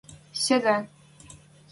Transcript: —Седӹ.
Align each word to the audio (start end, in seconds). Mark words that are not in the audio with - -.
—Седӹ. 0.43 0.75